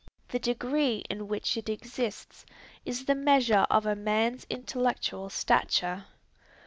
The 0.29 0.39
degree 0.39 1.03
in 1.11 1.27
which 1.27 1.55
it 1.57 1.69
exists 1.69 2.43
is 2.85 3.05
the 3.05 3.13
measure 3.13 3.67
of 3.69 3.85
a 3.85 3.95
man's 3.95 4.47
intellectual 4.49 5.29
stature. 5.29 6.05